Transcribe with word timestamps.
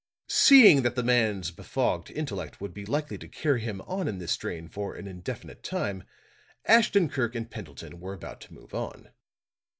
Seeing 0.29 0.81
that 0.81 0.95
the 0.95 1.03
man's 1.03 1.51
befogged 1.51 2.09
intellect 2.09 2.59
would 2.59 2.73
be 2.73 2.87
likely 2.87 3.19
to 3.19 3.27
carry 3.27 3.61
him 3.61 3.81
on 3.81 4.07
in 4.07 4.17
this 4.17 4.31
strain 4.31 4.67
for 4.67 4.95
an 4.95 5.05
indefinite 5.07 5.61
time, 5.61 6.05
Ashton 6.65 7.07
Kirk 7.07 7.35
and 7.35 7.51
Pendleton 7.51 7.99
were 7.99 8.15
about 8.15 8.41
to 8.41 8.53
move 8.55 8.73
on. 8.73 9.11